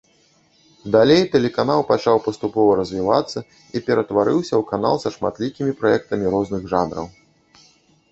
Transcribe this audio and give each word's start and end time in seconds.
Далей 0.93 1.19
тэлеканал 1.33 1.81
пачаў 1.89 2.17
паступова 2.27 2.77
развівацца 2.79 3.39
і 3.43 3.77
ператварыўся 3.89 4.53
ў 4.61 4.69
канал 4.71 4.95
са 5.05 5.09
шматлікімі 5.17 5.71
праектамі 5.83 6.25
розных 6.37 6.61
жанраў. 6.73 7.05